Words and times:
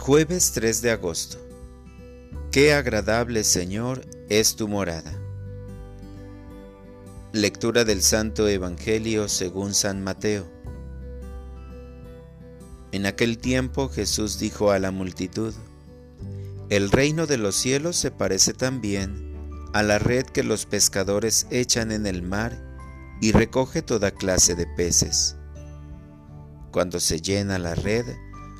Jueves 0.00 0.52
3 0.52 0.80
de 0.80 0.92
agosto. 0.92 1.36
Qué 2.50 2.72
agradable, 2.72 3.44
Señor, 3.44 4.00
es 4.30 4.56
tu 4.56 4.66
morada. 4.66 5.12
Lectura 7.34 7.84
del 7.84 8.00
Santo 8.00 8.48
Evangelio 8.48 9.28
según 9.28 9.74
San 9.74 10.02
Mateo. 10.02 10.46
En 12.92 13.04
aquel 13.04 13.36
tiempo 13.36 13.90
Jesús 13.90 14.38
dijo 14.38 14.70
a 14.70 14.78
la 14.78 14.90
multitud, 14.90 15.52
El 16.70 16.90
reino 16.90 17.26
de 17.26 17.36
los 17.36 17.54
cielos 17.54 17.96
se 17.96 18.10
parece 18.10 18.54
también 18.54 19.36
a 19.74 19.82
la 19.82 19.98
red 19.98 20.24
que 20.24 20.42
los 20.42 20.64
pescadores 20.64 21.46
echan 21.50 21.92
en 21.92 22.06
el 22.06 22.22
mar 22.22 22.58
y 23.20 23.32
recoge 23.32 23.82
toda 23.82 24.12
clase 24.12 24.54
de 24.54 24.66
peces. 24.66 25.36
Cuando 26.72 27.00
se 27.00 27.20
llena 27.20 27.58
la 27.58 27.74
red, 27.74 28.06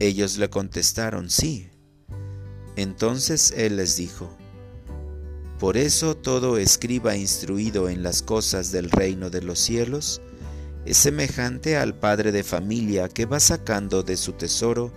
Ellos 0.00 0.38
le 0.38 0.50
contestaron, 0.50 1.30
sí. 1.30 1.70
Entonces 2.74 3.52
él 3.56 3.76
les 3.76 3.96
dijo, 3.96 4.36
Por 5.58 5.76
eso 5.76 6.16
todo 6.16 6.56
escriba 6.56 7.16
instruido 7.16 7.88
en 7.88 8.02
las 8.02 8.22
cosas 8.22 8.72
del 8.72 8.90
reino 8.90 9.30
de 9.30 9.42
los 9.42 9.58
cielos 9.58 10.22
es 10.86 10.96
semejante 10.96 11.76
al 11.76 11.94
padre 11.94 12.32
de 12.32 12.42
familia 12.42 13.08
que 13.10 13.26
va 13.26 13.38
sacando 13.38 14.02
de 14.02 14.16
su 14.16 14.32
tesoro 14.32 14.90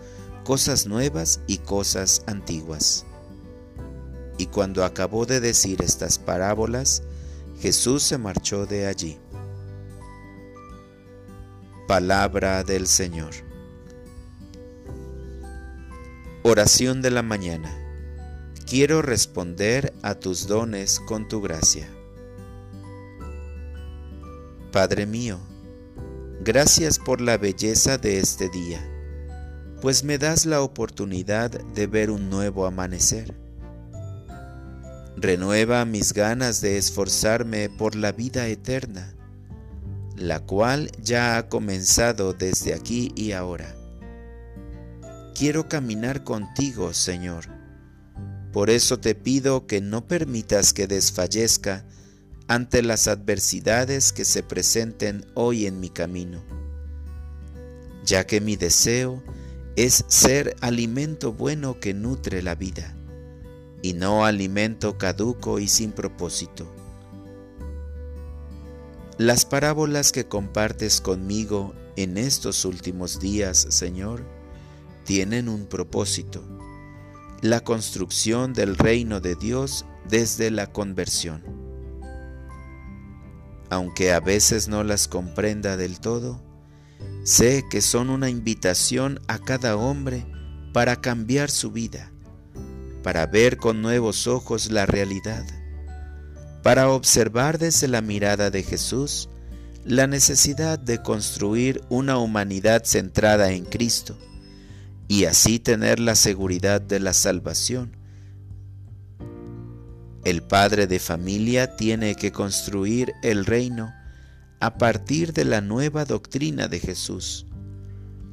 cosas 0.46 0.88
nuevas 0.88 1.42
y 1.48 1.58
cosas 1.58 2.24
antiguas. 2.26 3.06
Y 4.38 4.46
cuando 4.48 4.86
acabó 4.86 5.26
de 5.26 5.42
decir 5.42 5.82
estas 5.82 6.18
parábolas, 6.18 7.04
Jesús 7.60 8.04
se 8.04 8.18
marchó 8.18 8.66
de 8.66 8.88
allí. 8.88 9.20
Palabra 11.88 12.64
del 12.64 12.88
Señor. 12.88 13.53
Oración 16.46 17.02
de 17.02 17.10
la 17.10 17.24
mañana. 17.24 17.74
Quiero 18.68 19.02
responder 19.02 19.94
a 20.02 20.16
tus 20.16 20.46
dones 20.46 21.00
con 21.00 21.26
tu 21.30 21.42
gracia. 21.42 21.88
Padre 24.74 25.06
mío, 25.06 25.40
gracias 26.42 27.00
por 27.00 27.22
la 27.22 27.38
belleza 27.38 27.98
de 27.98 28.20
este 28.20 28.50
día, 28.50 28.86
pues 29.82 30.04
me 30.04 30.18
das 30.18 30.46
la 30.46 30.62
oportunidad 30.62 31.50
de 31.50 31.88
ver 31.88 32.12
un 32.12 32.30
nuevo 32.30 32.66
amanecer. 32.66 33.34
Renueva 35.16 35.86
mis 35.86 36.12
ganas 36.12 36.60
de 36.60 36.78
esforzarme 36.78 37.70
por 37.70 37.96
la 37.96 38.12
vida 38.12 38.48
eterna, 38.48 39.16
la 40.18 40.42
cual 40.42 40.92
ya 41.02 41.38
ha 41.38 41.48
comenzado 41.48 42.34
desde 42.34 42.74
aquí 42.74 43.14
y 43.16 43.32
ahora 43.32 43.78
quiero 45.34 45.68
caminar 45.68 46.24
contigo, 46.24 46.94
Señor. 46.94 47.46
Por 48.52 48.70
eso 48.70 49.00
te 49.00 49.16
pido 49.16 49.66
que 49.66 49.82
no 49.82 50.08
permitas 50.08 50.74
que 50.74 50.88
desfallezca 50.88 51.86
ante 52.48 52.84
las 52.84 53.08
adversidades 53.08 54.14
que 54.14 54.26
se 54.26 54.44
presenten 54.44 55.26
hoy 55.34 55.66
en 55.66 55.80
mi 55.80 55.90
camino, 55.90 56.44
ya 58.06 58.28
que 58.28 58.42
mi 58.42 58.56
deseo 58.56 59.24
es 59.76 60.06
ser 60.08 60.56
alimento 60.62 61.34
bueno 61.34 61.80
que 61.80 61.94
nutre 61.94 62.44
la 62.44 62.54
vida, 62.54 62.96
y 63.82 63.94
no 63.94 64.26
alimento 64.26 64.98
caduco 64.98 65.60
y 65.60 65.68
sin 65.68 65.92
propósito. 65.92 66.72
Las 69.18 69.46
parábolas 69.46 70.12
que 70.12 70.26
compartes 70.26 71.02
conmigo 71.02 71.74
en 71.96 72.18
estos 72.18 72.66
últimos 72.66 73.20
días, 73.20 73.66
Señor, 73.70 74.24
tienen 75.04 75.50
un 75.50 75.66
propósito, 75.66 76.44
la 77.42 77.60
construcción 77.60 78.54
del 78.54 78.78
reino 78.78 79.20
de 79.20 79.36
Dios 79.36 79.86
desde 80.08 80.50
la 80.50 80.68
conversión. 80.68 81.44
Aunque 83.70 84.14
a 84.14 84.20
veces 84.20 84.68
no 84.68 84.84
las 84.84 85.08
comprenda 85.08 85.78
del 85.78 86.00
todo, 86.00 86.42
sé 87.24 87.66
que 87.70 87.82
son 87.82 88.10
una 88.10 88.30
invitación 88.30 89.20
a 89.28 89.40
cada 89.40 89.76
hombre 89.76 90.26
para 90.74 91.02
cambiar 91.02 91.50
su 91.50 91.72
vida, 91.72 92.12
para 93.02 93.26
ver 93.26 93.58
con 93.58 93.82
nuevos 93.82 94.28
ojos 94.28 94.72
la 94.72 94.86
realidad, 94.86 95.46
para 96.62 96.90
observar 96.90 97.58
desde 97.58 97.88
la 97.88 98.02
mirada 98.02 98.50
de 98.52 98.64
Jesús 98.64 99.30
la 99.84 100.08
necesidad 100.08 100.80
de 100.80 101.02
construir 101.02 101.82
una 101.90 102.18
humanidad 102.18 102.84
centrada 102.86 103.52
en 103.52 103.66
Cristo 103.66 104.18
y 105.08 105.26
así 105.26 105.60
tener 105.60 106.00
la 106.00 106.16
seguridad 106.16 106.82
de 106.82 107.00
la 107.00 107.14
salvación. 107.14 107.98
El 110.24 110.42
padre 110.42 110.88
de 110.88 111.00
familia 111.00 111.76
tiene 111.76 112.16
que 112.16 112.32
construir 112.32 113.14
el 113.24 113.46
reino 113.46 113.94
a 114.62 114.78
partir 114.78 115.34
de 115.34 115.44
la 115.44 115.60
nueva 115.60 116.06
doctrina 116.06 116.70
de 116.70 116.80
Jesús. 116.80 117.46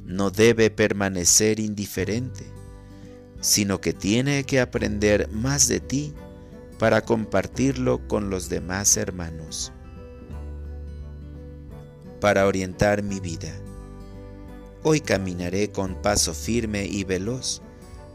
No 0.05 0.31
debe 0.31 0.69
permanecer 0.69 1.59
indiferente, 1.59 2.45
sino 3.41 3.81
que 3.81 3.91
tiene 3.91 4.45
que 4.45 4.61
aprender 4.61 5.29
más 5.31 5.67
de 5.67 5.81
ti 5.81 6.13
para 6.79 7.01
compartirlo 7.01 8.07
con 8.07 8.29
los 8.29 8.47
demás 8.47 8.95
hermanos. 8.95 9.73
Para 12.21 12.47
orientar 12.47 13.03
mi 13.03 13.19
vida. 13.19 13.51
Hoy 14.83 14.99
caminaré 14.99 15.71
con 15.71 16.01
paso 16.01 16.33
firme 16.33 16.85
y 16.85 17.03
veloz 17.03 17.61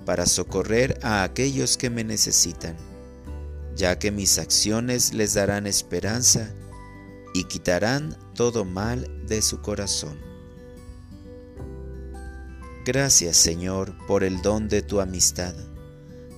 para 0.04 0.26
socorrer 0.26 0.98
a 1.02 1.22
aquellos 1.22 1.76
que 1.76 1.90
me 1.90 2.02
necesitan, 2.02 2.76
ya 3.76 3.98
que 3.98 4.10
mis 4.10 4.38
acciones 4.38 5.14
les 5.14 5.34
darán 5.34 5.66
esperanza 5.66 6.52
y 7.34 7.44
quitarán 7.44 8.16
todo 8.34 8.64
mal 8.64 9.26
de 9.26 9.42
su 9.42 9.60
corazón. 9.60 10.18
Gracias 12.84 13.36
Señor 13.36 13.94
por 14.06 14.24
el 14.24 14.42
don 14.42 14.68
de 14.68 14.82
tu 14.82 15.00
amistad, 15.00 15.54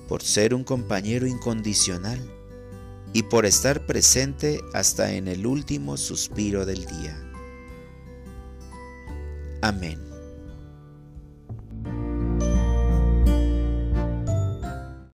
por 0.07 0.21
ser 0.21 0.53
un 0.53 0.63
compañero 0.63 1.25
incondicional 1.25 2.19
y 3.13 3.23
por 3.23 3.47
estar 3.47 3.87
presente 3.87 4.61
hasta 4.73 5.13
en 5.13 5.27
el 5.27 5.47
último 5.47 5.97
suspiro 5.97 6.65
del 6.65 6.85
día. 6.85 7.19
Amén. 9.61 10.08